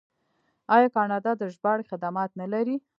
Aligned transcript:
آیا 0.75 0.87
کاناډا 0.95 1.31
د 1.37 1.43
ژباړې 1.53 1.83
خدمات 1.91 2.31
نلري؟ 2.41 2.75